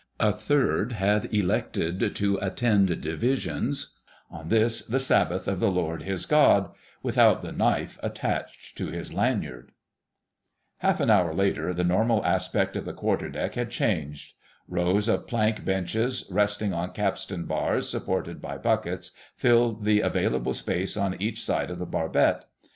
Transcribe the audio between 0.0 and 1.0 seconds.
A third